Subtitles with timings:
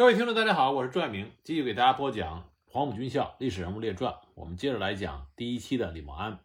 [0.00, 4.14] 各位听众，大家好，我是朱爱明，继续给大家播讲《黄埔军校历史人物列传》。
[4.34, 6.42] 我们接着来讲第一期的李默安。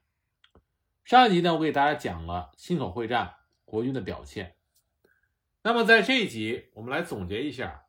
[1.05, 4.57] 上一集呢，我给大家讲了忻口会战国军的表现。
[5.63, 7.85] 那么在这一集，我们来总结一下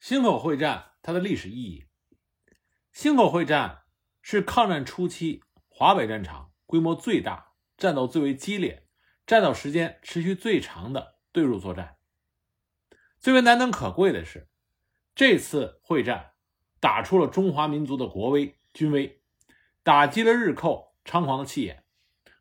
[0.00, 1.86] 忻口会战它的历史意义。
[2.94, 3.82] 忻口会战
[4.22, 8.86] 是抗战初期华北战场规模最大、战斗最为激烈、
[9.26, 11.96] 战斗时间持续最长的对入作战。
[13.18, 14.46] 最为难能可贵的是。
[15.20, 16.30] 这次会战
[16.80, 19.20] 打出了中华民族的国威军威，
[19.82, 21.84] 打击了日寇猖狂的气焰，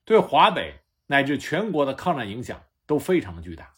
[0.05, 3.75] 对华北乃至全国的抗战影响都非常的巨大。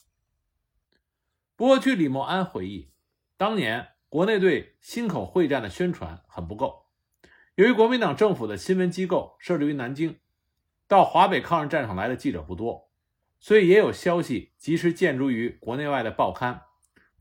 [1.55, 2.91] 不过，据李默安回忆，
[3.37, 6.85] 当年国内对忻口会战的宣传很不够。
[7.55, 10.19] 由于国民党政府的新闻机构设置于南京，
[10.87, 12.91] 到华北抗日战场来的记者不多，
[13.39, 16.65] 所以也有消息及时见诸于国内外的报刊。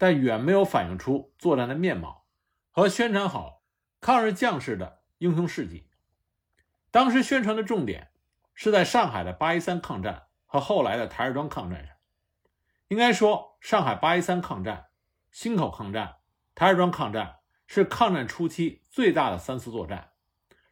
[0.01, 2.25] 但远没有反映出作战的面貌
[2.71, 3.63] 和宣传好
[4.01, 5.91] 抗日将士的英雄事迹。
[6.91, 8.11] 当时宣传的重点
[8.55, 11.95] 是在上海的八一三抗战和后来的台儿庄抗战上。
[12.89, 14.87] 应该说，上海八一三抗战、
[15.35, 16.17] 忻口抗战、
[16.55, 20.13] 台儿庄抗战是抗战初期最大的三次作战。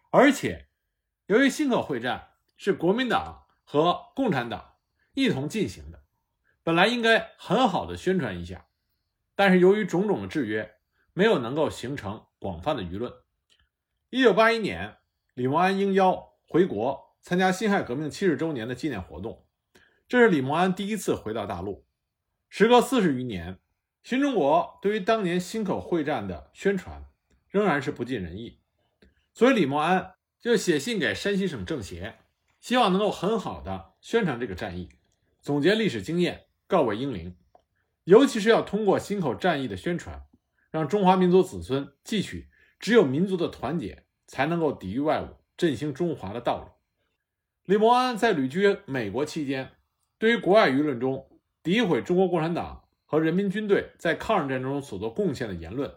[0.09, 0.69] 而且，
[1.27, 4.77] 由于忻口会战是国民党和共产党
[5.13, 6.03] 一同进行的，
[6.63, 8.65] 本来应该很好的宣传一下。
[9.39, 10.75] 但是由于种种的制约，
[11.13, 13.13] 没有能够形成广泛的舆论。
[14.11, 14.97] 一九八一年，
[15.35, 19.47] 李默安应邀回国参加辛亥革命七十周年的纪念活动，
[20.09, 21.87] 这是李默安第一次回到大陆。
[22.49, 23.61] 时隔四十余年，
[24.03, 27.07] 新中国对于当年忻口会战的宣传
[27.49, 28.59] 仍然是不尽人意，
[29.33, 32.19] 所以李默安就写信给山西省政协，
[32.59, 34.89] 希望能够很好的宣传这个战役，
[35.41, 37.37] 总结历史经验，告慰英灵。
[38.09, 40.25] 尤其是要通过忻口战役的宣传，
[40.71, 42.49] 让中华民族子孙汲取
[42.81, 46.71] 只有民族的团结才能够抵御外侮、振兴中华的道理。
[47.65, 49.73] 李默安在旅居美国期间，
[50.17, 51.29] 对于国外舆论中
[51.63, 55.95] 诋毁中国共产党和人民军队在抗日战争中所做贡献的言论，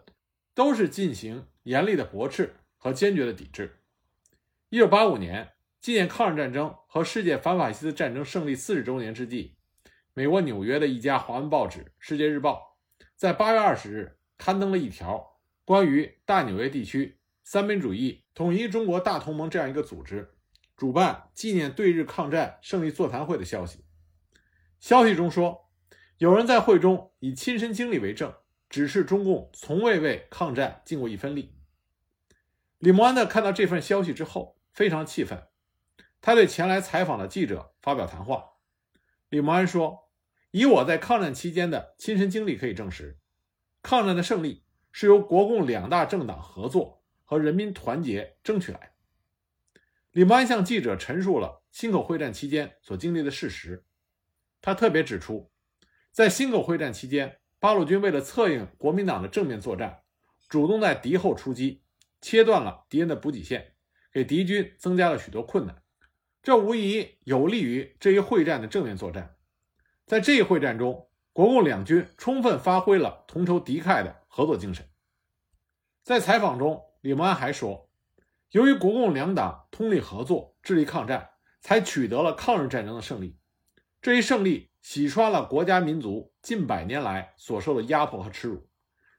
[0.54, 3.78] 都是进行严厉的驳斥和坚决的抵制。
[4.68, 9.56] 一九八五年，纪念抗日战争和世界反法西斯战争胜利四十周年之际。
[10.14, 12.76] 美国纽约的一家华文报纸《世界日报》
[13.16, 20.34] 在八月二十日刊登了一条关于大纽约地区三民主义统一中国大同盟这样一个组织
[20.76, 23.86] 主办纪念对日抗战胜利座谈会的消息。
[24.80, 25.70] 消息中说，
[26.18, 28.34] 有人在会中以亲身经历为证，
[28.68, 31.56] 指示中共从未为抗战尽过一分力。
[32.76, 35.46] 李默安呢看到这份消息之后，非常气愤，
[36.20, 38.51] 他对前来采访的记者发表谈话。
[39.32, 40.10] 李默安说。
[40.50, 43.18] 以我在抗战期间的亲身经历可以证实，
[43.80, 48.92] 抗战的胜利是由国共两大政党合作和人民团结争取来的。
[50.10, 53.86] 李默安向记者陈述了忻口会战期间所经历的事实。
[54.60, 55.50] 他特别指出，
[56.10, 60.02] 在忻口会战期间，八路军为了策应国民党的正面作战，
[60.50, 61.82] 主动在敌后出击，
[62.20, 63.72] 切断了敌人的补给线，
[64.12, 65.81] 给敌军增加了许多困难。
[66.42, 69.36] 这无疑有利于这一会战的正面作战。
[70.06, 74.84] 在这一会战中，国共两军充分发挥了同仇敌忾的合作精神。
[76.02, 77.88] 在采访中，李默安还说，
[78.50, 83.38] 由于国共两党通力合作、致力抗战，才取得了抗日战争的胜利。
[84.00, 88.68] 这一胜利洗刷了国家民族近百年来所受的压迫和耻辱。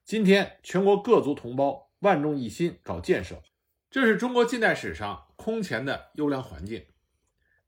[0.04, 3.42] 今天，全国各族同胞万众一心搞建设，
[3.90, 6.86] 这是中国近代史上空前的优良环境，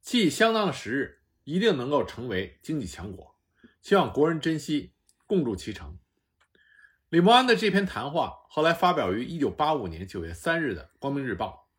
[0.06, 1.22] 其相当的时日。
[1.48, 3.38] 一定能够成为经济强国，
[3.84, 4.96] 希望国人珍惜，
[5.28, 6.00] 共筑其成。
[7.10, 11.70] 李默安的这篇谈话后来发表于一九八五年九月三日的《光明日报》。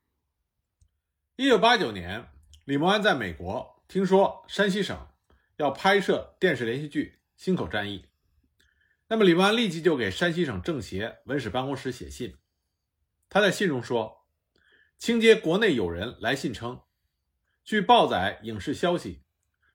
[1.34, 2.28] 一九八九年，
[2.64, 5.08] 李默安在美国听说山西省
[5.56, 7.98] 要拍摄电视连续剧《忻口战役》，
[9.08, 12.36] 那么李默安立即就给山西省政协文史办公室写信。
[13.28, 14.28] 他在信中说
[14.96, 16.80] ：“清接国内有人来信称，
[17.66, 19.24] 据报载影视消息。”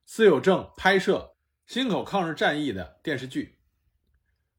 [0.03, 1.35] 司有正拍摄
[1.67, 3.59] 忻口抗日战役的电视剧。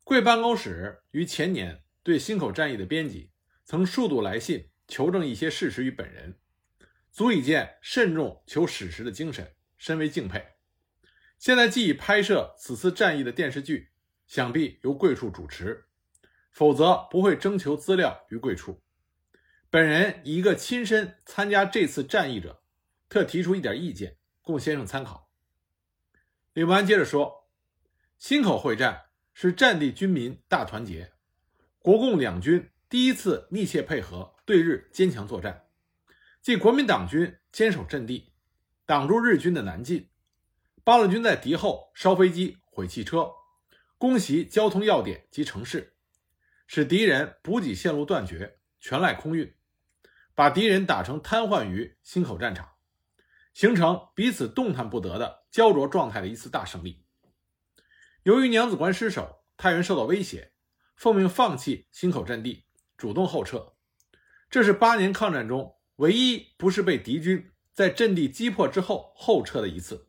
[0.04, 3.32] 贵办公室于前年对忻口战役的编辑
[3.64, 6.38] 曾数度来信求证一些事实与本人，
[7.10, 10.42] 足以见慎重求史实的精神，深为敬佩。
[11.38, 13.92] 现在既已拍摄此次战役的电视剧，
[14.26, 15.86] 想必由贵处主持，
[16.50, 18.82] 否则不会征求资料于贵处。
[19.68, 22.61] 本人以一个亲身参加这次战役者，
[23.12, 25.28] 特提出一点意见，供先生参考。
[26.54, 27.46] 李默安接着说
[28.18, 29.02] ：“忻口会战
[29.34, 31.12] 是战地军民大团结，
[31.78, 35.66] 国共两军第一次密切配合对日坚强作战，
[36.40, 38.32] 即国民党军坚守阵地，
[38.86, 40.08] 挡住日军的南进；
[40.82, 43.30] 八路军在敌后烧飞机、毁汽车，
[43.98, 45.98] 攻袭交通要点及城市，
[46.66, 49.54] 使敌人补给线路断绝，全赖空运，
[50.34, 52.71] 把敌人打成瘫痪于忻口战场，
[53.52, 57.04] 形成彼此动弹不得的焦灼状态的一次大胜利。
[58.22, 60.52] 由于娘子关失守，太原受到威胁。
[60.94, 62.66] 奉命放弃忻口阵地，
[62.96, 63.74] 主动后撤。
[64.48, 70.08] 这是八年抗战中唯一不是被敌军在阵地击破之后后撤的一次。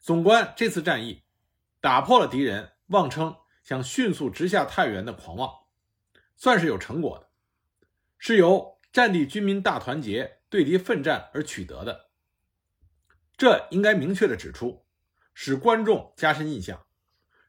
[0.00, 1.22] 总观这次战役，
[1.80, 5.52] 打破了敌人妄称想迅速直下太原的狂妄，
[6.34, 7.28] 算是有成果的，
[8.16, 12.07] 是由战地军民大团结对敌奋战而取得的。
[13.38, 14.84] 这应该明确的指出，
[15.32, 16.84] 使观众加深印象，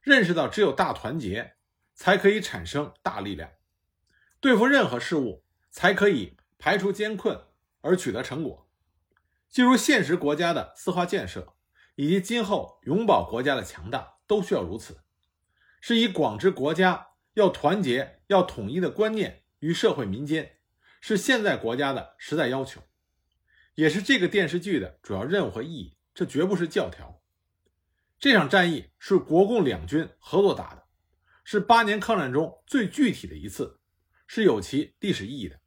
[0.01, 1.55] 认识到只有大团结。
[2.01, 3.51] 才可以产生大力量，
[4.39, 7.37] 对付任何事物才可以排除艰困
[7.81, 8.69] 而取得成果。
[9.49, 11.55] 进入现实国家的四化建设，
[11.95, 15.01] 以及今后永保国家的强大，都需要如此。
[15.81, 20.59] 是以广知国家要团结、要统一的观念与社会民间，
[21.01, 22.81] 是现在国家的时代要求，
[23.79, 25.95] 也是这个电视剧的主要任务和意义。
[26.13, 27.21] 这绝不是教条。
[28.19, 30.83] 这场战役是国共两军合作打的。
[31.45, 33.79] 是八年抗战中最具体的一次，
[34.27, 35.61] 是有其历史意义的。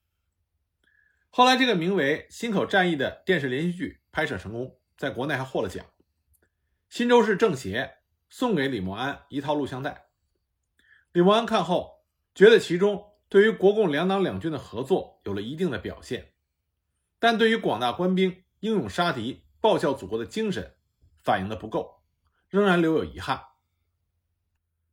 [1.30, 5.82] 后来，这个名为《忻口战役》的电视连续剧拍摄成功，在国内还获了奖。
[6.90, 7.94] 新州市政协
[8.28, 10.08] 送给李默安一套录像带。
[11.12, 12.04] 李默安看后，
[12.34, 16.31] 觉得其中对于国共两党两军的合作有了一定的表现，
[17.22, 20.74] 但对于广大官兵英勇杀敌、报效祖国的精神
[21.22, 22.02] 反映的不够，
[22.48, 23.44] 仍然留有遗憾。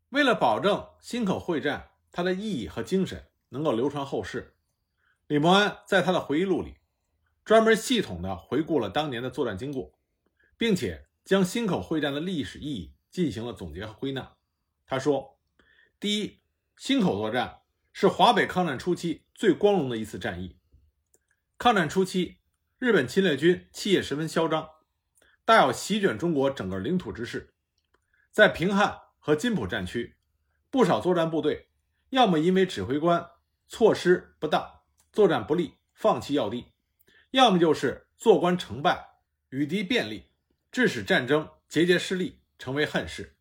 [0.10, 4.56] 为了保证忻口会战它的意义和精神能够流传后世，
[5.26, 6.76] 李默安在他的回忆录里
[7.44, 9.98] 专门系统地回顾了当年的作战经过，
[10.56, 14.34] 并且将忻口会战的历史意义进行了总结和归纳。
[14.86, 15.40] 他说
[16.00, 16.42] ：“第一，
[16.78, 17.62] 忻口作战
[17.92, 20.59] 是华北抗战初期最光荣的一次战役。
[21.60, 22.40] 抗战初期，
[22.80, 24.68] 日本侵略军气焰十分嚣张，
[25.46, 27.54] 大有席卷中国整个领土之势，
[28.32, 30.16] 在平汉。”和金浦战区，
[30.72, 31.68] 不少作战部队
[32.10, 33.30] 要么因为指挥官
[33.68, 34.80] 措施不当、
[35.12, 36.72] 作战不利放弃要地，
[37.32, 39.20] 要么就是做官成败
[39.50, 40.32] 与敌便利，
[40.72, 43.36] 致使战争节节失利，成为恨事。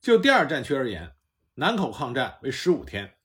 [0.00, 1.16] 就第二战区而言，
[1.56, 3.16] 南口抗战为十五天，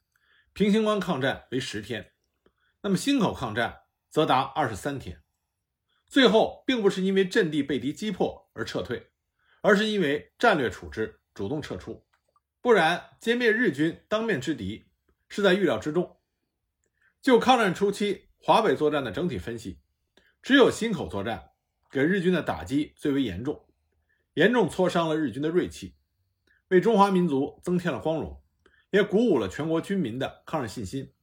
[0.53, 2.11] 平型关抗战为十天，
[2.81, 3.83] 那么忻口抗战
[4.17, 5.21] 则达二十三天。
[6.07, 9.11] 最后并不是因为阵地被敌击破而撤退，
[9.61, 11.21] 而是因为战略处置。
[11.35, 12.03] 主动撤出，
[12.59, 14.89] 不然歼灭日军当面之敌
[15.27, 16.17] 是在预料之中。
[17.21, 19.81] 就抗战初期华北作战的整体分析，
[20.41, 21.51] 只有忻口作战
[21.91, 23.67] 给日军的打击最为严重，
[24.33, 25.95] 严重挫伤了日军的锐气，
[26.69, 28.41] 为中华民族增添了光荣，
[28.89, 31.13] 也鼓舞了全国军民的抗日信心。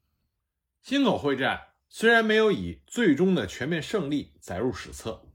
[0.85, 5.29] 忻口会战虽然没有以最终的全面胜利载入史册，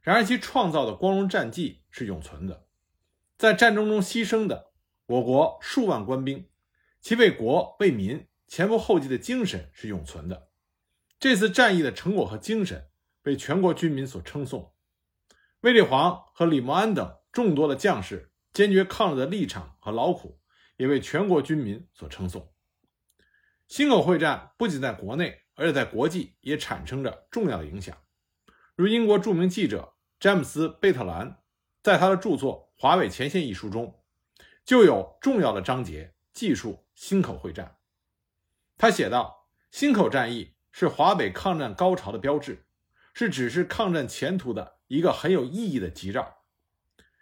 [0.00, 2.68] 然而其创造的光荣战绩是永存的。
[3.36, 4.70] 在战争中牺牲的
[5.06, 6.48] 我国数万官兵，
[7.00, 10.50] 其为国为民前赴后继的精神是永存的。
[11.18, 12.86] 这次战役的成果和精神
[13.20, 14.72] 被全国军民所称颂。
[15.62, 20.38] 卫立煌和李默安等众多的将士坚决抗日的立场和劳苦，
[20.76, 22.52] 也为全国军民所称颂。
[23.68, 27.96] 忻口会战不仅在国内，而且在国际也产生着重要的影响。
[28.76, 31.42] 如英国著名记者詹姆斯·贝特兰
[31.82, 32.62] 在他的著作。
[32.86, 34.02] 《华北前线》一书中，
[34.64, 37.76] 就有重要的章节记述忻口会战。
[38.76, 42.66] 他写道：“忻口战役是华北抗战高潮的标志，
[43.14, 46.42] 是指示抗战前途的一个很有意义的吉兆。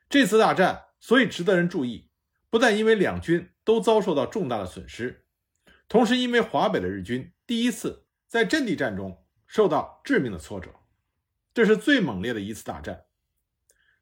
[0.09, 2.11] 这次大战所以值得人注意，
[2.49, 5.27] 不但因为两军都遭受到重大的损失，
[5.87, 8.02] 同时因为华北的日军第一次
[8.33, 10.71] 在阵地战中受到致命的挫折，
[11.53, 13.05] 这是最猛烈的一次大战。”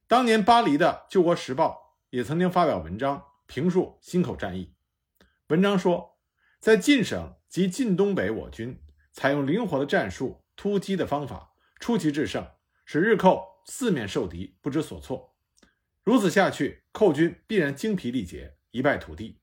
[0.07, 4.73] 当年巴黎的《救国时报》也曾经发表文章评述忻口战役。
[5.49, 6.17] 文章说，
[6.61, 12.47] 在晋省及晋东北，我军采用灵活的战术突击的方法，出奇制胜，
[12.85, 15.35] 使日寇四面受敌，不知所措。
[16.05, 19.41] 如此下去，寇军必然精疲力竭，一败涂地。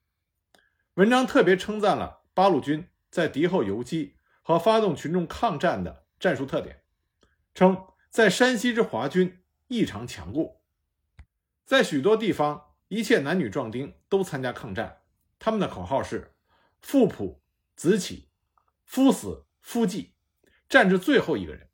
[0.94, 4.16] 文章特别称赞了八路军在敌后游击
[4.48, 6.82] 和发动群众抗战的战术特点，
[7.54, 10.62] 称在山西之华军异常强固。
[11.66, 15.02] 在许多地方，一切男女壮丁都参加抗战。
[15.38, 16.34] 他们的口号是
[16.80, 17.40] ：“父仆
[17.76, 18.30] 子起，
[18.86, 20.14] 夫死夫继，
[20.70, 21.68] 战至最后一个人。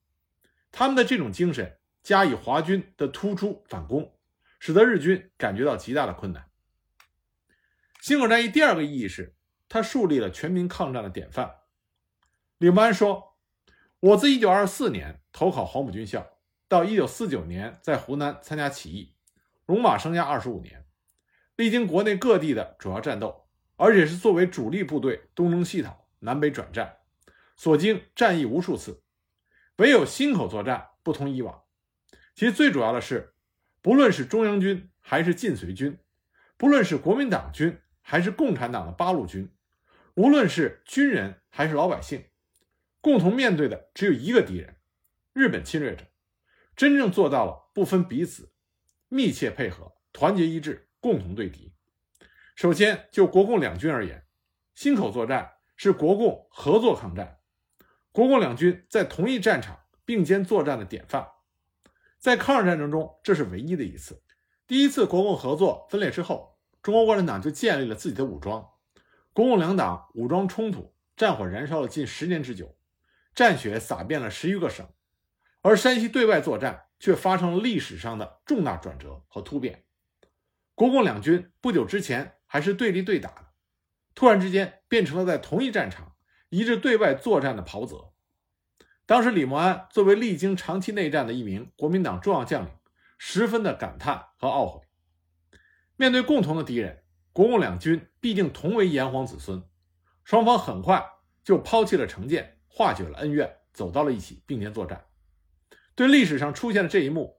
[0.72, 4.18] 他们的这种精神加以华军的突出反攻，
[4.58, 6.50] 使得日军感觉到极大的困难。
[8.02, 9.36] 忻口战役第二个意义是，
[9.70, 11.58] 它树立了全民抗战的典范。
[12.64, 13.36] 李默安说
[14.00, 16.26] ：“我自1924年投考黄埔军校，
[16.70, 19.14] 到1949年在湖南参加起义，
[19.66, 20.86] 戎马生涯25年，
[21.58, 27.00] 历经国内各地的主要战斗，而且是作为主力部队东征西讨、南北转战，
[27.58, 29.04] 所经战役无数次。
[29.76, 31.64] 唯有忻口作战不同以往，
[32.34, 33.34] 其最主要的是，
[33.82, 36.00] 不论是中央军还是晋绥军，
[36.56, 39.52] 不论是国民党军还是共产党的八路军，
[40.16, 42.24] 无论是军人还是老百姓。”
[43.04, 44.78] 共同面对的只有一个敌人，
[45.34, 46.06] 日本侵略者，
[46.74, 48.54] 真正做到了不分彼此，
[49.10, 51.74] 密切配合，团结一致，共同对敌。
[52.56, 54.26] 首先就国共两军而言，
[54.74, 57.40] 忻口作战是国共合作抗战，
[58.14, 61.28] 国共两军在同一战场并肩作战的典范。
[62.20, 64.24] 在抗日战争中，这是唯一的一次。
[64.66, 68.66] 第一次国共合作分裂之后，中国共产党就建立了自己的武装，
[69.34, 72.78] 国共两党武装冲突，战火燃烧了近十年之久。
[73.36, 74.88] 战血洒遍了十余个省，
[75.62, 79.86] 而山西对外作战却发生了历史上的重大转折和突变。
[80.76, 83.48] 国共两军不久之前还是对立对打的，
[84.16, 86.16] 突然之间变成了在同一战场
[86.50, 88.14] 一致对外作战的袍泽。
[89.06, 92.72] 当时李默安作为历经长期内战的一名国民党重要将领，
[93.18, 94.82] 十分的感叹和懊悔。
[95.96, 99.64] 面对共同的敌人，国共两军毕竟同为炎黄子孙，
[100.24, 101.06] 双方很快
[101.44, 102.53] 就抛弃了成见。
[102.76, 105.06] 化解了恩怨，走到了一起，并肩作战。
[105.94, 107.38] 对历史上出现的这一幕，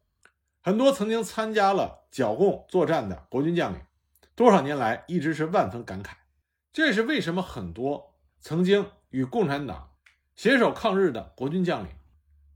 [0.62, 3.80] 很多曾经参加了剿共作战的国军将领，
[4.36, 6.12] 多少年来一直是万分感慨。
[6.72, 9.90] 这也是为什么很多曾经与共产党
[10.36, 11.90] 携手抗日的国军将领，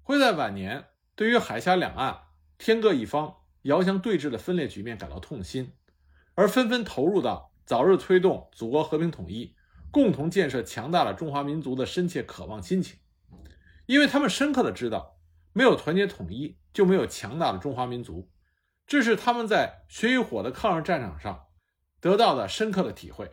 [0.05, 0.85] 会在晚年
[1.17, 2.17] 对于海峡两岸
[2.59, 5.73] 天各一方、遥相对峙的分裂局面感到痛心，
[6.35, 9.57] 而纷纷投入到早日推动祖国和平统一。
[9.91, 12.99] 共同建设强大的中华民族的深切渴望心情，
[13.87, 15.19] 因为他们深刻的知道，
[15.53, 18.31] 没有团结统一，就没有强大的中华民族。
[18.87, 21.47] 这是他们在血与火的抗日战场上
[22.01, 23.31] 得到的深刻的体会。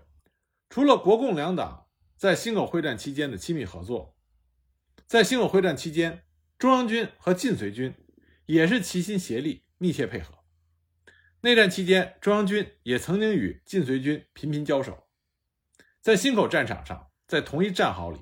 [0.70, 4.18] 除了国共两党在忻口会战期间的亲密合作，
[5.06, 6.24] 在忻口会战期间，
[6.58, 7.94] 中央军和晋绥军
[8.46, 10.34] 也是齐心协力、密切配合。
[11.42, 15.05] 内战期间，中央军也曾经与晋绥军频频交手。
[16.06, 18.20] 在忻口战场上，在同一战壕里，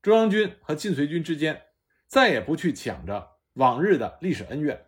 [0.00, 1.64] 中央军和晋绥军之间
[2.06, 4.86] 再也不去抢着往日的历史恩怨，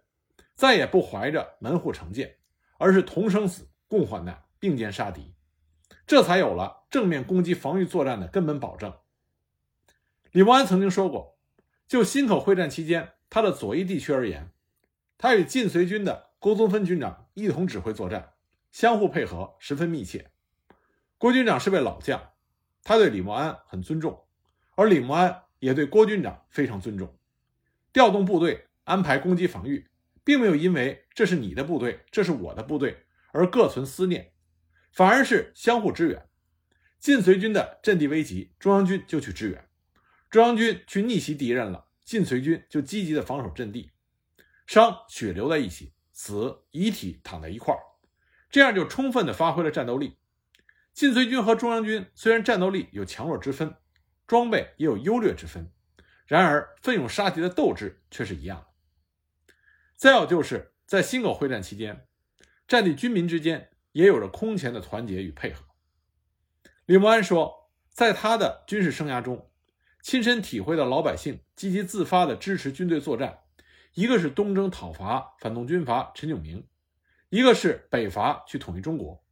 [0.54, 2.38] 再也不怀着门户成见，
[2.78, 5.34] 而是同生死、共患难、并肩杀敌，
[6.06, 8.96] 这才有了正面攻击、防御作战的根本保证。
[10.32, 11.38] 李默安曾经说过，
[11.86, 14.50] 就忻口会战期间他的左翼地区而言，
[15.18, 18.32] 他与晋绥军的郭宗芬军长一同指挥作战，
[18.72, 20.29] 相互配合十分密切。
[21.20, 22.32] 郭军长是位老将，
[22.82, 24.24] 他对李默安很尊重，
[24.74, 27.14] 而李默安也对郭军长非常尊重。
[27.92, 29.86] 调动部队、安排攻击防御，
[30.24, 34.32] 并没有因为这是你的部队，这是我的部队而各存思念，
[34.92, 36.26] 反而是相互支援。
[36.98, 39.60] 晋绥军的阵地危急，中央军就去支援；
[40.30, 43.90] 中央军去逆袭敌人了，晋绥军就积极的防守阵地。
[44.66, 47.80] 伤血流在一起，死遗体躺在一块儿，
[48.50, 50.16] 这样就充分的发挥了战斗力。
[50.92, 53.74] 晋绥军和中央军虽然战斗力有强弱之分，
[54.26, 55.72] 装备也有优劣之分，
[56.26, 58.66] 然而奋勇杀敌的斗志却是一样的。
[59.96, 62.06] 再有就是在忻口会战期间，
[62.68, 65.64] 战地军民之间也有着空前的团结与配合。
[66.86, 69.50] 李默安说，在他的军事生涯中，
[70.02, 73.40] 亲身体会到老百姓积极自发地支持军队作战，
[73.94, 76.66] 一个是东征讨伐反动军阀陈炯明，
[77.28, 79.24] 一个是北伐去统一中国，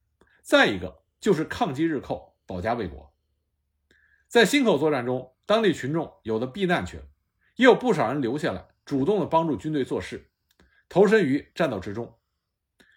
[0.42, 1.02] 再一个。
[1.20, 3.12] 就是抗击日寇，保家卫国。
[4.28, 7.04] 在忻口作战中，当地群众有的避难去了，
[7.56, 10.30] 也有不少人留下来，主动的帮助军队做事，
[10.88, 12.18] 投身于战斗之中。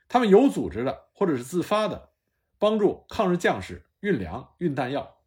[0.09, 2.09] 他们有组织的，或者是自发的，
[2.59, 5.21] 帮助抗日将士运粮、运弹药，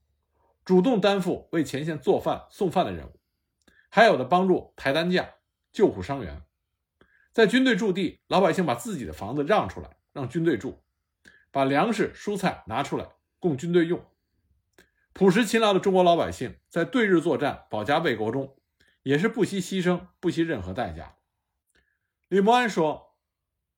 [0.64, 3.18] 主动担负为前线做饭、送饭的任务，
[3.88, 5.36] 还有的帮助抬担架、
[5.72, 6.42] 救护伤员。
[7.32, 10.83] 在军队驻地，老百姓把自己的房子让出来，让军队住。
[11.54, 14.04] 把粮食、蔬菜拿出来供军队用。
[15.12, 18.56] 朴实勤劳的中国老百姓在对日作战、保家卫国中，
[19.04, 21.14] 也是不惜牺牲、不惜任何代价。
[22.26, 23.16] 李默安说，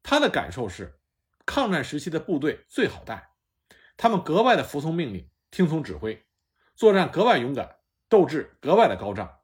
[0.02, 0.99] 他的感受是，
[1.45, 3.33] 抗战时期的部队最好带，
[3.99, 6.25] 他们格外的服从命令、听从指挥，
[6.75, 7.76] 作战格外勇敢，
[8.09, 9.40] 斗志格外的高涨。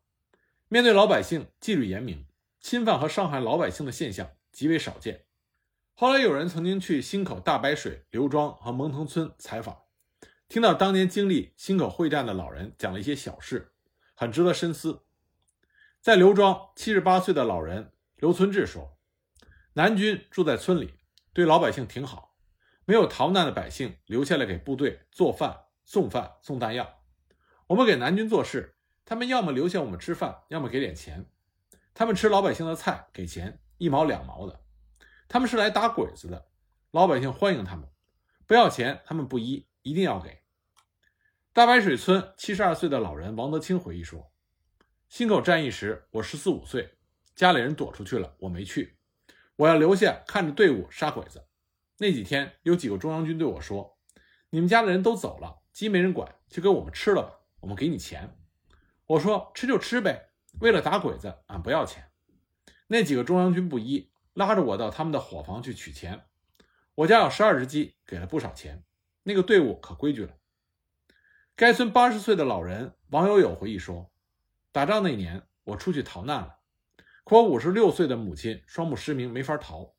[0.70, 2.26] 面对老百姓纪律严明，
[2.60, 5.26] 侵犯和伤害老百姓的现象极为少见。
[5.94, 9.82] 后来有人曾经去新口大白水、刘庄和蒙腾村采访，
[10.48, 13.72] 听到当年经历新口会战的老人讲了一些小事，
[14.14, 15.04] 很值得深思。
[16.00, 18.98] 在刘庄，七十八岁的老人刘存志说
[19.74, 20.94] ：“南军住在村里，
[21.32, 22.34] 对老百姓挺好，
[22.84, 27.02] 没有逃难的百姓留下来给部队做饭、送饭、送弹药。
[27.68, 31.30] 我们给南军做事，他们要么留下我们吃饭，要么给点钱。
[31.94, 34.60] 他们吃老百姓的菜，给钱一毛两毛的。
[35.32, 36.50] 他们是来打鬼子的，
[36.90, 37.88] 老百姓欢迎他们，
[38.46, 40.42] 不要钱他们不依，一定要给。”
[41.54, 44.30] 大白水村七十二岁的老人王德清回忆说。
[45.08, 46.98] 新口战役时，我十四五岁，
[47.34, 48.98] 家里人躲出去了，我没去。
[49.56, 51.46] 我要留下看着队伍杀鬼子。
[51.96, 53.98] 那几天，有几个中央军对我说
[54.50, 58.36] ：“你们家的人都走了，鸡没人管，就给我们吃了吧，我们给你钱。”
[59.08, 60.28] 我说：“吃就吃呗，
[60.60, 62.10] 为了打鬼子，俺不要钱。”
[62.88, 66.26] 那几个中央军不依，拉着我到他们的伙房去取钱。
[66.94, 68.84] 我家有十二只鸡，给了不少钱。
[69.22, 70.34] 那个队伍可规矩了。
[71.54, 74.10] 该村八十岁的老人王友友回忆说。
[74.72, 76.56] 打仗那年，我出去逃难了，
[77.24, 79.94] 可我五十六岁的母亲双目失明，没法逃；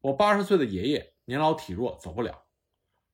[0.00, 2.44] 我八十岁的爷爷年老体弱，走不了。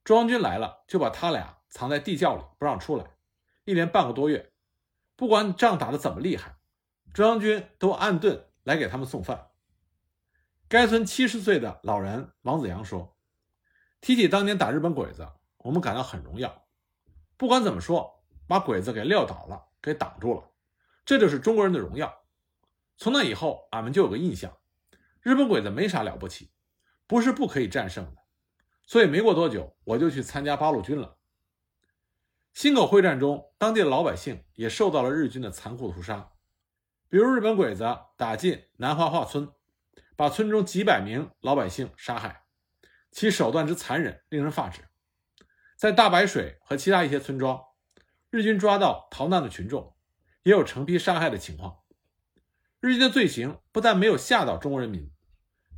[0.04, 3.16] 中央军来了，就把他俩藏在地窖里，不让出来，
[3.64, 4.52] 一连半个多月。
[5.16, 6.56] 不管仗打得怎么厉害，
[7.14, 9.49] 中央军都按顿来给他们送饭。
[10.70, 13.16] 该村七十岁的老人王子阳说
[14.00, 16.64] ：“提起当年打日本鬼子，我们感到很荣耀。
[17.36, 20.48] 不管怎么说，把鬼子给撂倒了，给挡住了。”
[21.04, 22.22] 这就是中国人的荣耀。
[22.96, 24.58] 从那以后，俺们就有个印象：
[25.22, 26.52] 日本鬼子没啥了不起，
[27.08, 28.22] 不是不可以战胜的。
[28.86, 31.16] 所以没过多久，我就去参加八路军了。
[32.54, 36.30] 新口会战中，当地的老百姓也受到了日军的残酷屠杀。
[37.08, 37.84] 比如，日本鬼子
[38.16, 39.50] 打进南华化村，
[40.20, 42.44] 把村中几百名老百姓杀害，
[43.10, 44.82] 其手段之残忍，令人发指。
[45.78, 47.58] 在大白水和其他一些村庄，
[48.28, 49.96] 日军抓到逃难的群众。
[50.42, 51.78] 也有成批杀害的情况。
[52.80, 55.10] 日军的罪行不但没有吓倒中国人民，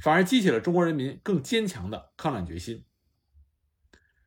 [0.01, 2.85] 反而激起了中国人民更坚强的抗战决心。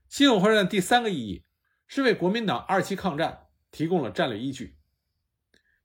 [0.07, 1.45] 新口会战的第三个意义
[1.87, 4.79] 是为国民党二期抗战提供了战略依据。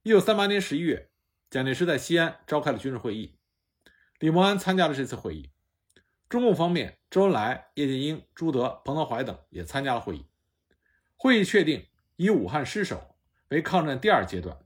[0.04, 1.10] 一九三八年十一月，
[1.50, 3.39] 蒋介石在西安召开了军事会议，
[4.20, 5.50] 李默安参加了这次会议。
[6.28, 10.26] 中共方面，周恩来、叶剑英、朱德、彭德怀等也参加了会议。
[11.16, 13.16] 会议确定以武汉失守。
[13.48, 14.58] 为抗战第二阶段，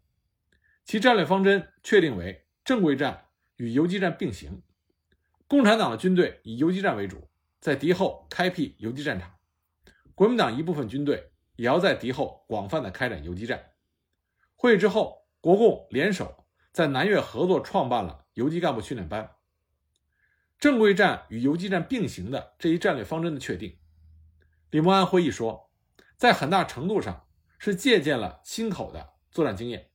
[0.84, 4.60] 其战略方针确定为正规战与游击战并行。
[5.46, 9.30] 共产党的军队以游击战为主，在敌后开辟游击战场；
[10.14, 13.70] 国民党一部分军队也要在敌后广泛的开展游击战。
[14.54, 19.30] 会议之后，国共联手在南越合作创办了游击干部训练班。
[20.58, 23.78] 正规战与游击战并行的这一战略方针的确定，
[24.70, 25.70] 李默安回忆说，
[26.16, 27.22] 在很大程度上。
[27.56, 29.88] 是借鉴了忻口的作战经验。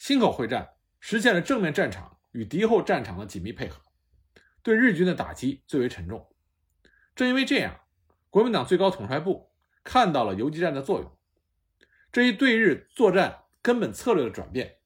[0.00, 3.80] 忻口会战实现了正面战场与敌后战场的紧密配合，
[4.64, 6.28] 对日军的打击最为沉重。
[7.14, 7.82] 正因为这样，
[8.30, 9.52] 国民党最高统帅部
[9.84, 11.16] 看到了游击战的作用。
[12.10, 14.78] 这一对日作战根本策略的转变，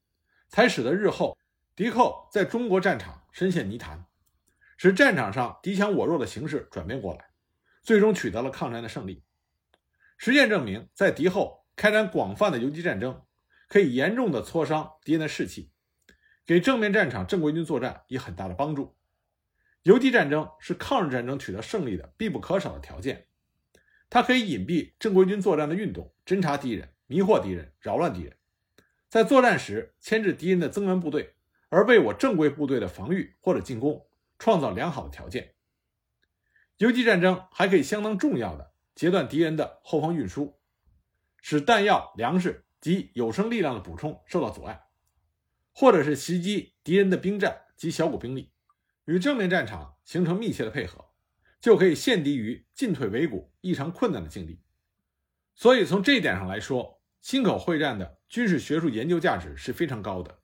[0.48, 1.38] 才使得日后
[1.74, 4.04] 敌寇在中国战场深陷泥潭，
[4.82, 7.26] 使战场上敌强我弱的形势转变过来，
[7.82, 9.22] 最终取得了抗战的胜利。
[10.16, 11.60] 实践证明，在敌后。
[11.76, 13.22] 开展广泛的游击战争，
[13.68, 15.70] 可以严重的挫伤敌人的士气，
[16.46, 18.96] 给正面战场正规军作战以很大的帮助。
[19.82, 23.28] 游击战争是抗日战争取得胜利的必不可少的条件，
[24.08, 28.36] 它可以隐蔽正规军作战的运动，侦察敌人，迷惑敌人，扰乱敌人，
[29.08, 31.34] 在作战时牵制敌人的增援部队，
[31.70, 34.06] 而为我正规部队的防御或者进攻
[34.40, 35.54] 创造良好的条件。
[36.78, 40.58] 游击战争还可以相当重要的截断敌人的后方运输。
[41.42, 44.82] 使弹药、粮食及有生力量的补充受到阻碍，
[45.72, 48.52] 或者是袭击敌人的兵站及小股兵力，
[49.04, 51.10] 与正面战场形成密切的配合，
[51.60, 54.62] 就可以陷敌于进退维谷、异常困难的境地。
[55.54, 60.40] 所以，从这一点上来说，新口会战的军事学术研究价值是非常高的。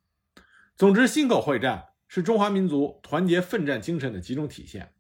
[0.77, 4.93] 总之，新口会战是中华民族团结奋战精神的集中体现，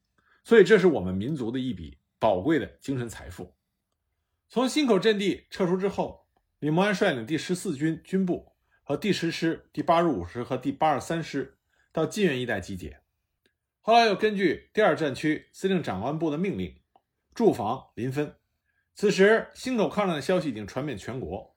[0.44, 3.54] 所以这是我们民族的一笔宝贵的精神财富。
[4.48, 6.26] 从新口阵地撤出之后，
[6.58, 11.58] 李默安率领第十四军军部和第十师、第八十五师和第八十三师
[11.92, 13.00] 到晋源一带集结。
[13.80, 16.80] 后来又根据第二战区司令长官部的命令，
[17.34, 18.34] 驻防临汾。
[18.94, 21.56] 此时，新口抗战的消息已经传遍全国，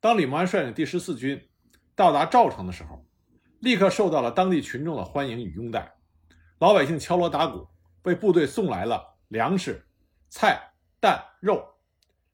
[0.00, 1.48] 当李默安率领第十四军
[1.94, 3.06] 到达赵城的时候，
[3.62, 5.94] 立刻受到了当地群众的欢迎与拥戴，
[6.58, 7.68] 老百姓敲锣打鼓，
[8.02, 9.86] 为部队送来了粮食、
[10.28, 11.76] 菜、蛋、肉，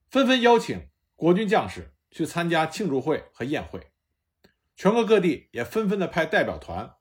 [0.09, 3.93] 纷纷邀请国军将士去参加庆祝会和宴会。
[4.75, 6.95] 全国各地也纷纷的派代表团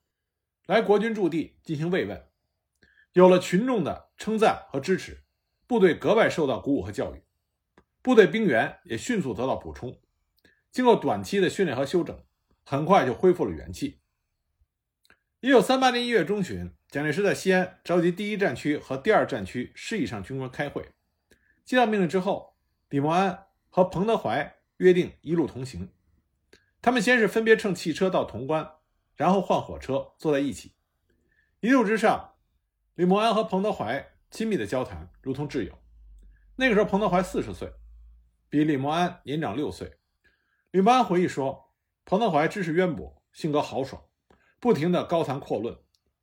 [0.66, 2.28] 来国军驻地进行慰问。
[3.14, 5.24] 有了群众的称赞和支持，
[5.66, 7.22] 部队格外受到鼓舞和教育，
[8.02, 9.98] 部队兵员也迅速得到补充。
[10.70, 12.22] 经过短期的训练和休整，
[12.62, 14.02] 很快就恢复了元气。
[15.40, 20.88] 一九三八年一月中旬，蒋介石在西安召集第一战区和第二战区师以上军官开会，
[21.64, 22.56] 接到命令之后，
[22.88, 25.92] 李默安和彭德怀约定一路同行。
[26.82, 28.68] 他们先是分别乘汽车到潼关，
[29.14, 30.72] 然后换火车坐在一起。
[31.60, 32.34] 一路之上，
[32.96, 35.78] 李默安和彭德怀亲密的交谈，如同挚友。
[36.56, 37.72] 那个时候，彭德怀四十岁，
[38.48, 39.98] 比李默安年长六岁。
[40.72, 41.72] 李默安回忆说，
[42.04, 44.02] 彭德怀知识渊博，性格豪爽。
[44.60, 45.78] 不停地高谈阔论，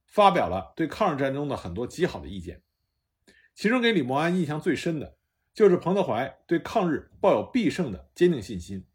[0.06, 2.62] 发表了对抗日战争的很多极好的意见。
[3.54, 5.17] 其中给李默安印象最深的，
[5.54, 8.86] 就是彭德怀对抗日抱有必胜的坚定信心。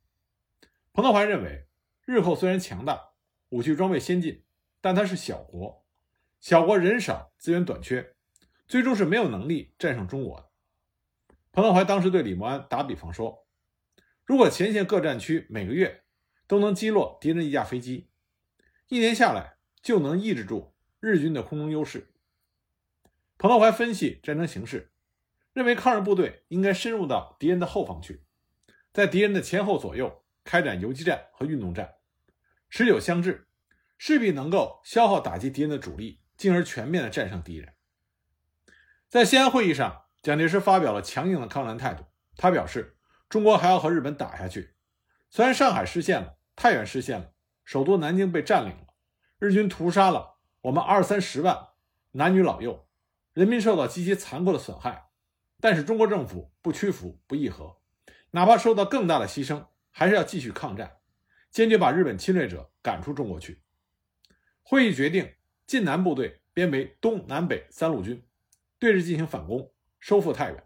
[0.93, 1.67] 彭德怀认为，
[2.05, 3.13] 日后虽然强大，
[3.49, 4.45] 武器装备先进，
[4.83, 5.83] 但它是小国，
[6.41, 8.15] 小国人少，资源短缺，
[8.69, 10.51] 最终是没有能力战胜中国的。
[11.53, 13.47] 彭德怀当时对李默安打比方说
[14.27, 16.05] ：“如果前线各战区每个月
[16.47, 18.09] 都能击落敌人一架飞机。”
[18.91, 22.13] 一年下来就能抑制住日军的空中优势。
[23.39, 24.91] 彭德怀分析战争形势，
[25.53, 28.25] 认为抗日部队应该深入到敌人的后方去，
[28.93, 31.99] 在敌人的前后左右开展游击战和运动战，
[32.69, 33.47] 持久相制，
[33.97, 37.73] 势必能够消耗打击敌人的主力，进而全面的战胜敌人。
[39.09, 42.07] 在西安会议上，蒋介石发表了强硬的抗战态度。
[42.37, 42.97] 他表示，
[43.29, 44.75] 中国还要和日本打下去，
[45.31, 47.33] 虽然上海失陷了，太原失陷了。
[47.71, 48.89] 首都南京被占领了，
[49.39, 51.69] 日军屠杀了我们二三十万
[52.11, 52.85] 男女老幼，
[53.33, 55.11] 人民受到极其残酷的损害。
[55.61, 57.77] 但是中国政府不屈服、不议和，
[58.33, 60.97] 哪怕受到更大的牺牲，还是要继续抗战，
[61.53, 63.63] 坚决把日本侵略者赶出中国去。
[64.65, 65.33] 会议决定，
[65.65, 68.21] 晋南部队编为东南北三路军，
[68.81, 70.65] 对日进行反攻，收复太原。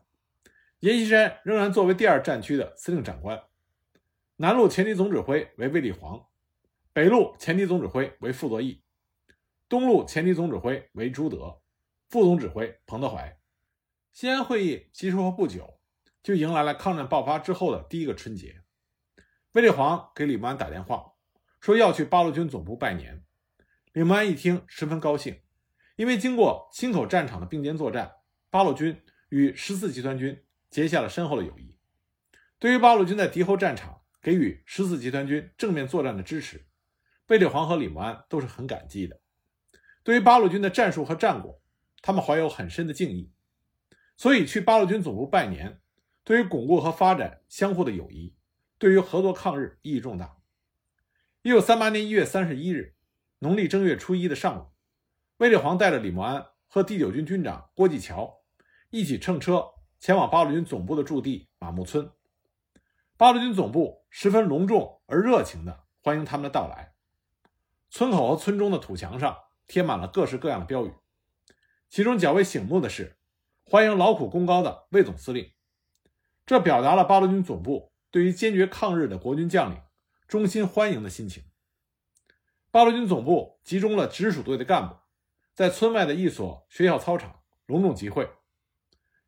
[0.78, 3.42] 阎锡山仍然作为第二战区的司令长官，
[4.36, 6.24] 南路前敌总指挥为卫立煌。
[6.94, 8.80] 北路前敌总指挥为傅作义，
[9.68, 11.60] 东路前敌总指挥为朱德，
[12.08, 13.36] 副总指挥彭德怀。
[14.12, 15.80] 西安会议结束后不久，
[16.22, 18.62] 就迎来了抗战爆发之后的第一个春节。
[19.54, 21.14] 卫立煌给李默安打电话，
[21.60, 23.24] 说要去八路军总部拜年。
[23.92, 25.40] 李默安一听十分高兴，
[25.96, 28.12] 因为经过忻口战场的并肩作战，
[28.50, 31.76] 八路军与十四集团军结下了深厚的友谊。
[32.60, 36.64] 对于八路军在敌后战场给予十四集团军正面作战的支持。
[37.28, 39.20] 卫立煌和李默安都是很感激的。
[40.02, 41.60] 对于八路军的战术和战果，
[42.02, 43.32] 他们怀有很深的敬意，
[44.16, 45.80] 所以去八路军总部拜年，
[46.22, 48.34] 对于巩固和发展相互的友谊，
[48.78, 50.36] 对于合作抗日意义重大。
[51.42, 52.94] 一九三八年一月三十一日，
[53.38, 54.66] 农历正月初一的上午，
[55.38, 58.42] 卫立煌带着李默安和第九军军长郭继桥
[58.90, 59.64] 一起乘车
[59.98, 62.10] 前往八路军总部的驻地马木村。
[63.16, 66.93] 八路军总部十分隆重而热情地欢迎他们的到来。
[67.94, 70.92] 村口和村中的土墙上贴满了各式各样的标语，
[71.88, 73.16] 其中较为醒目的是
[73.62, 75.52] “欢迎劳苦功高的魏总司令”，
[76.44, 79.80] 这表达了八路军总部对于坚决抗日的国军将领
[80.26, 81.44] 衷心欢迎的心情。
[82.72, 84.96] 八路军总部集中了直属队的干部，
[85.54, 88.28] 在村外的一所学校操场隆重集会。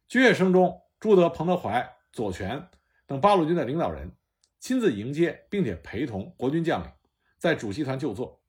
[0.09, 2.69] 军乐声中，朱德、彭德怀、左权
[3.07, 4.17] 等八路军的领导人
[4.59, 6.91] 亲自迎接，并且陪同国军将领
[7.39, 8.43] 在主席团就座。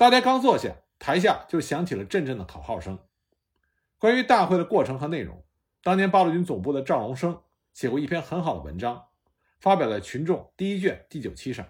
[0.00, 2.98] 大家刚坐下，台下就响起了阵阵的口号声。
[3.98, 5.44] 关于大会的过程和内容，
[5.82, 7.42] 当年八路军总部的赵荣生
[7.74, 9.08] 写过一篇很好的文章，
[9.60, 11.68] 发表在《群众》第一卷第九期上。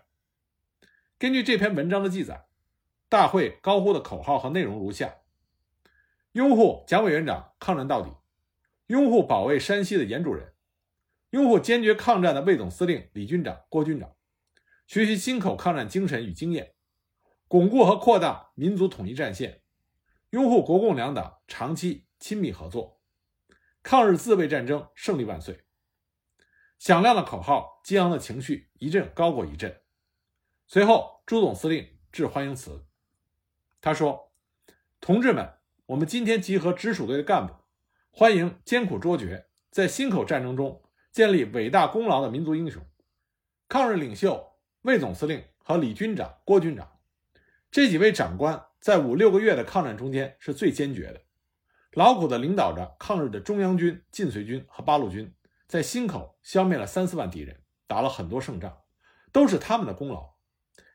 [1.19, 2.47] 根据这篇文章的记载，
[3.09, 5.13] 大会高呼的口号和内容如下：
[6.31, 8.15] 拥护蒋委员长抗战到底，
[8.87, 10.53] 拥护保卫山西的严主任，
[11.31, 14.15] 拥护坚决抗战的魏总司令李军长、郭军长，
[14.87, 16.75] 学习忻口抗战精神与经验。
[17.51, 19.61] 巩固和扩大民族统一战线，
[20.31, 23.01] 拥护国共两党长期亲密合作，
[23.83, 25.65] 抗日自卫战争胜利万岁！
[26.79, 29.81] 响亮的口号，激昂的情绪，一阵高过一阵。
[30.69, 32.87] 随后，朱总司令致欢迎词，
[33.81, 34.31] 他说
[35.03, 35.55] ：“同志们，
[35.87, 37.55] 我们今天集合直属队的干部，
[38.13, 42.81] 欢迎艰苦卓绝，在忻口战争中建立伟大功劳的民族英雄，
[43.67, 46.90] 抗日领袖魏总司令和李军长、郭军长
[47.71, 51.23] 这几位长官，在五六个月的抗战中间是最坚决的，
[51.93, 55.33] 劳苦的领导着抗日的中央军、晋绥军和八路军，
[55.69, 58.81] 在忻口消灭了三四万敌人，打了很多胜仗，
[59.31, 60.35] 都是他们的功劳。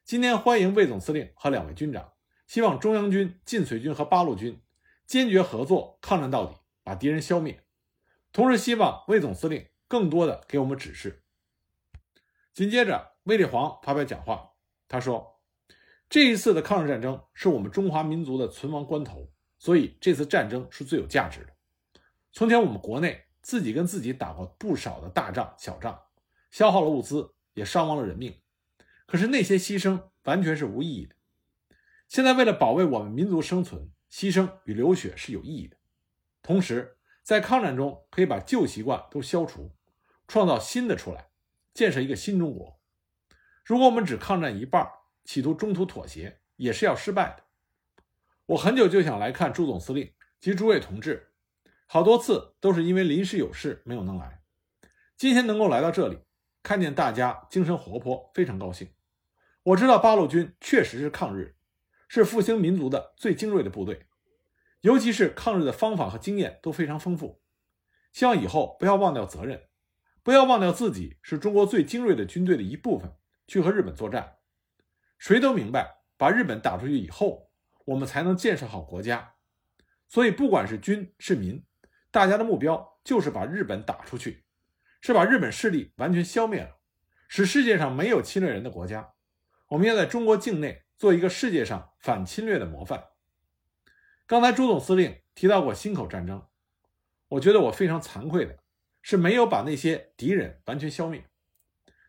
[0.04, 2.12] 今天欢迎魏总司令和两位军长，
[2.46, 4.62] 希望中央军、晋绥军和八路军
[5.06, 7.64] 坚决合作，抗战到底，把敌人消灭。
[8.34, 11.24] 同时，希望魏总司令更多的给我们指示。
[12.54, 14.52] 紧接着，卫立煌发表讲话，
[14.90, 15.35] 他说
[16.08, 21.48] ：“这一次的抗日战争是我们中华民族的存亡关头，所以这次战争是最有价值的。
[22.32, 26.00] 从前我们国内自己跟自己打过不少的大仗、小仗，
[26.52, 28.40] 消耗了物资，也伤亡了人命，
[29.06, 31.16] 可是那些牺牲完全是无意义的。
[32.08, 35.76] 现在为了保卫我们民族生存，牺牲与流血是有意义的。
[36.42, 39.76] 同时，在抗战中，可以把旧习惯都消除，
[40.28, 41.30] 创造新的出来，
[41.74, 42.80] 建设一个新中国。
[43.64, 44.88] 如果我们只抗战一半，
[45.26, 47.44] 企图中途妥协，也是要失败的。
[48.46, 51.34] 我很久就想来看朱总司令及诸位同志，
[51.88, 54.42] 好多次都是因为临时有事没有能来。
[55.18, 56.20] 今天能够来到这里，
[56.62, 58.90] 看见大家精神活泼，非常高兴。
[59.64, 61.56] 我知道八路军确实是抗日，
[62.08, 64.06] 是复兴民族的最精锐的部队。
[64.82, 67.42] 尤其是抗日的方法和经验都非常丰富，
[68.14, 69.64] 希望以后不要忘掉责任，
[70.22, 73.16] 不要忘掉自己是中国最精锐的军队的一部分，
[73.48, 74.38] 去和日本作战。
[75.18, 77.50] 谁都明白，把日本打出去以后，
[77.86, 79.36] 我们才能建设好国家。
[80.08, 81.64] 所以，不管是军是民，
[82.12, 84.46] 大家的目标就是把日本打出去，
[85.02, 86.78] 是把日本势力完全消灭了，
[87.28, 89.14] 使世界上没有侵略人的国家。
[89.70, 93.06] 我们要在中国境内做一个世界上反侵略的模范。
[94.28, 96.48] 刚才朱总司令提到过忻口战争，
[97.30, 98.60] 我觉得我非常惭愧的
[99.02, 101.26] 是没有把那些敌人完全消灭。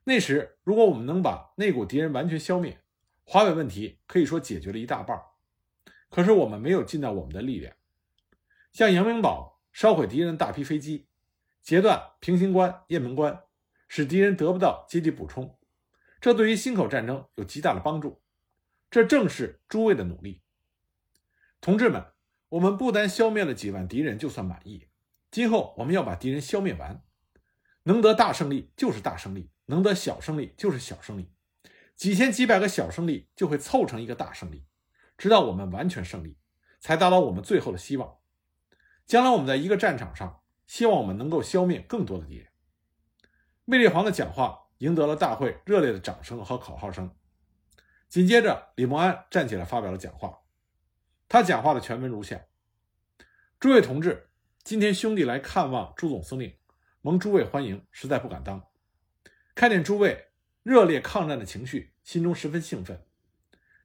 [0.05, 2.79] 那时，如果我们能把那股敌人完全消灭，
[3.29, 5.21] 华北问题可以说解决了一大半。
[6.09, 7.75] 可是我们没有尽到我们的力量，
[8.73, 11.09] 像杨明堡烧毁敌人大批飞机，
[11.61, 13.43] 截断平型关、雁门关，
[13.89, 15.59] 使敌人得不到接济补充，
[16.21, 18.23] 这对于忻口战争有极大的帮助。
[18.89, 20.43] 这正是诸位的努力。
[21.61, 22.07] 同志们，
[22.51, 24.87] 我们不单消灭了几万敌人就算满意，
[25.33, 27.03] 今后我们要把敌人消灭完。
[27.83, 31.33] 能得大胜利就是大胜利，能得小胜利就是小胜利，
[31.97, 34.67] 几千几百个小胜利就会凑成一个大胜利，
[35.17, 36.37] 直到我们完全胜利，
[36.79, 38.19] 才达到我们最后的希望。
[39.07, 42.49] 将来我们在一个战场上，希望我们能够消灭更多的敌人。
[43.65, 47.17] 卫立煌的讲话赢得了大会热烈的掌声和口号声。
[48.09, 50.41] 紧接着，李默安站起来发表了讲话。
[51.29, 52.47] 他讲话的全文如下：
[53.59, 54.31] 诸位同志，
[54.63, 56.57] 今天兄弟来看望朱总司令，
[57.01, 58.63] 蒙诸位欢迎，实在不敢当。
[59.55, 60.27] 看见诸位
[60.67, 63.01] 热烈抗战的情绪，心中十分兴奋。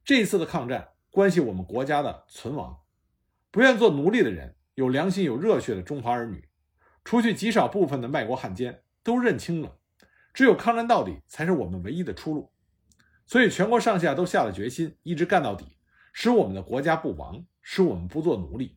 [0.04, 2.80] 这一次的抗战关系我们国家的存亡，
[3.52, 6.48] 不愿做奴隶的人，有良心、有热血的中华儿女，
[7.04, 9.78] 除去极少部分的卖国汉奸，都认清了，
[10.34, 12.50] 只有抗战到底才是我们唯一的出路。
[13.28, 15.76] 所以，全国上下都下了决心，一直干到底。
[16.12, 18.76] 使我们的国家不亡，使我们不做奴隶。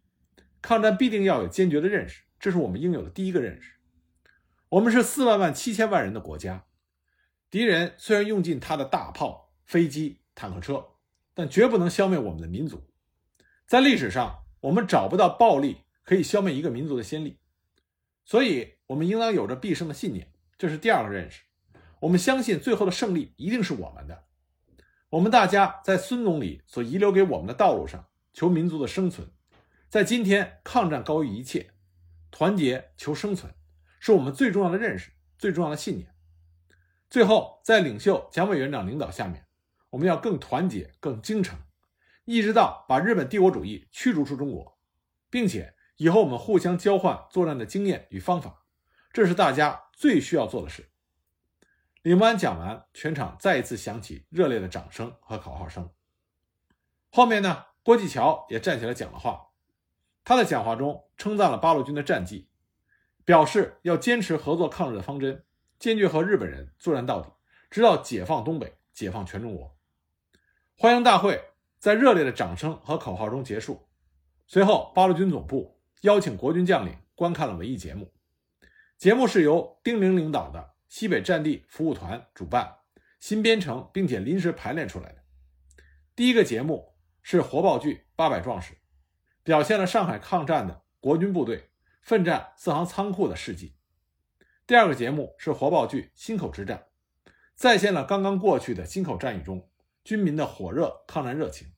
[0.62, 3.72] 抗战必定要有坚决的认识，这是我们应有的第一个认识。
[4.70, 6.65] 我们是四万万七千万人的国家，
[7.56, 10.86] 敌人虽然用尽他的大炮、飞机、坦克车，
[11.34, 12.86] 但绝不能消灭我们的民族。
[13.65, 17.39] 在历史上，我们找不到暴力可以消灭一个民族的先例，
[18.26, 20.34] 所以我们应当有着必胜的信念。
[20.58, 21.44] 这是第二个认识。
[22.02, 24.26] 我们相信最后的胜利一定是我们的。
[25.08, 29.32] 我们大家在孙总理所遗留给我们的道路上求民族的生存，
[29.88, 31.72] 在今天抗战高于一切，
[32.32, 33.56] 团结求生存，
[34.02, 36.13] 是我们最重要的认识，最重要的信念。
[37.15, 39.45] 最后，在领袖蒋委员长领导下面，
[39.91, 41.58] 我们要更团结、更精诚，
[42.25, 44.78] 一直到把日本帝国主义驱逐出中国，
[45.30, 48.65] 并且以后我们互相交换作战的经验与方法，
[49.13, 50.91] 这是大家最需要做的事。
[52.01, 55.89] 李默安讲完，全场再一次响起热烈的掌声和口号声。
[57.12, 59.51] 后面呢，郭继桥也站起来讲了话。
[60.25, 62.49] 他的讲话中称赞了八路军的战绩，
[63.23, 65.45] 表示要坚持合作抗日的方针，
[65.79, 67.31] 坚决和日本人作战到底，
[67.69, 69.77] 直到解放东北，解放全中国。
[70.77, 71.41] 欢迎大会
[71.79, 73.88] 在热烈的掌声和口号中结束。
[74.47, 78.13] 随后，八路军总部邀请国军将领观看了文艺节目，
[78.97, 80.75] 节目是由丁玲领导的。
[80.88, 82.77] 西北战地服务团主办，
[83.19, 85.23] 新编成并且临时排练出来的。
[86.15, 88.73] 第一个节目是活爆剧《八百壮士》，
[89.43, 91.69] 表现了上海抗战的国军部队
[92.01, 93.75] 奋战四行仓库的事迹。
[94.67, 96.88] 第二个节目是火爆剧《忻口之战》，
[97.54, 99.69] 再现了刚刚过去的忻口战役中
[100.04, 101.71] 军民的火热抗战热情。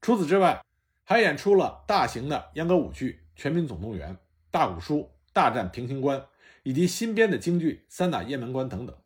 [0.00, 0.64] 除此之外，
[1.02, 4.14] 还演出了大型的秧歌舞剧《全民总动员》、
[4.48, 6.24] 大鼓书、大战平型关，
[6.62, 8.96] 以及新编的京剧《三打雁门关》等等。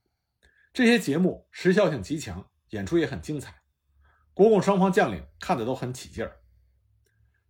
[0.75, 3.63] 这些节目时效性极强，演出也很精彩，
[4.35, 6.43] 国共双方将领看得都很起劲儿。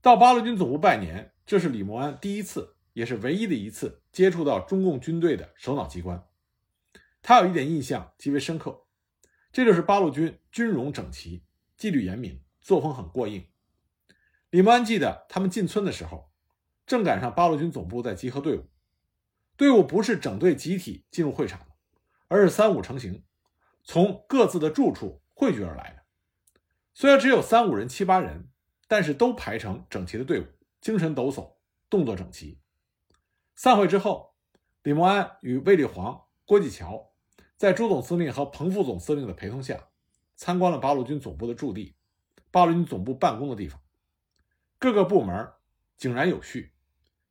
[0.01, 6.27] 到八路军总部拜年，这是李默安第一次，也是唯一的一次接触到中共军队的首脑机关。
[7.23, 8.85] 他有一点印象极为深刻，
[9.53, 11.45] 这就是八路军军容整齐、
[11.77, 13.47] 纪律严明、作风很过硬。
[14.51, 16.33] 李默安记得，他们进村的时候，
[16.85, 18.69] 正赶上八路军总部在集合队伍，
[19.57, 21.61] 队伍不是整队集体进入会场，
[22.29, 23.25] 而是三五成行，
[23.85, 26.03] 从各自的住处汇聚而来的。
[26.93, 28.49] 虽然只有三五人、七八人，
[28.89, 30.47] 但是都排成整齐的队伍，
[30.81, 31.55] 精神抖擞，
[31.89, 32.61] 动作整齐。
[33.55, 34.35] 散会之后，
[34.83, 37.13] 李默安与卫立煌、郭继桥。
[37.57, 39.89] 在朱总司令和彭副总司令的陪同下，
[40.35, 41.95] 参观了八路军总部的驻地，
[42.51, 43.81] 八路军总部办公的地方。
[44.79, 45.53] 各个部门
[45.97, 46.73] 井然有序，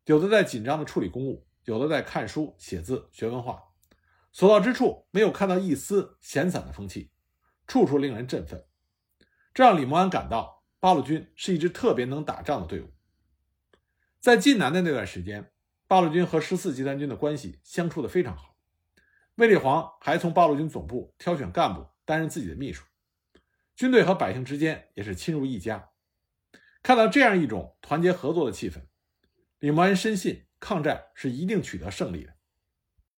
[0.05, 3.61] 有的在紧张地处理公务，有的在看书写字学文化。
[4.31, 7.11] 所到之处，没有看到一丝闲散的风气，
[7.67, 8.65] 处处令人振奋。
[9.53, 12.93] 这让李默安感到八路军是一支特别能打仗的队伍。
[14.21, 15.50] 在晋南的那段时间，
[15.91, 18.55] 八路军和十四集团军的关系相处得非常好。
[19.35, 22.85] 卫立煌还从八路军总部挑选干部担任自己的秘书，
[23.75, 25.89] 军队和百姓之间也是亲如一家。
[26.81, 28.83] 看到这样一种团结合作的气氛，
[29.59, 32.33] 李默安深信抗战是一定取得胜利的。